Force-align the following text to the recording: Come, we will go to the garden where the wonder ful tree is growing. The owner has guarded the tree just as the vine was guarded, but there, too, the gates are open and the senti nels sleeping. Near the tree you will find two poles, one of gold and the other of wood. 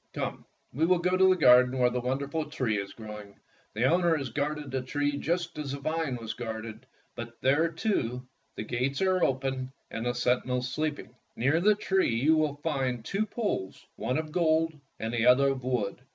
Come, 0.13 0.45
we 0.73 0.87
will 0.87 0.97
go 0.97 1.15
to 1.15 1.29
the 1.29 1.35
garden 1.35 1.77
where 1.77 1.91
the 1.91 1.99
wonder 1.99 2.27
ful 2.27 2.45
tree 2.49 2.79
is 2.79 2.91
growing. 2.91 3.39
The 3.75 3.83
owner 3.85 4.17
has 4.17 4.29
guarded 4.31 4.71
the 4.71 4.81
tree 4.81 5.15
just 5.15 5.59
as 5.59 5.73
the 5.73 5.77
vine 5.79 6.15
was 6.19 6.33
guarded, 6.33 6.87
but 7.13 7.39
there, 7.41 7.69
too, 7.69 8.25
the 8.55 8.63
gates 8.63 8.99
are 9.03 9.23
open 9.23 9.71
and 9.91 10.07
the 10.07 10.13
senti 10.15 10.47
nels 10.47 10.67
sleeping. 10.73 11.13
Near 11.35 11.61
the 11.61 11.75
tree 11.75 12.15
you 12.15 12.35
will 12.35 12.55
find 12.63 13.05
two 13.05 13.27
poles, 13.27 13.85
one 13.95 14.17
of 14.17 14.31
gold 14.31 14.73
and 14.99 15.13
the 15.13 15.27
other 15.27 15.49
of 15.49 15.63
wood. 15.63 16.01